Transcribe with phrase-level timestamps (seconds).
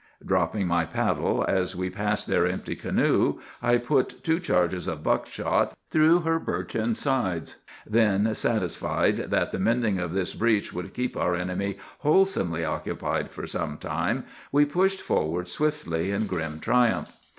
[0.25, 5.27] "Dropping my paddle, as we passed their empty canoe, I put two charges of buck
[5.27, 7.57] shot through her birchen sides.
[7.85, 13.45] Then, satisfied that the mending of this breach would keep our enemy wholesomely occupied for
[13.45, 17.15] some time, we pushed forward swiftly in grim triumph.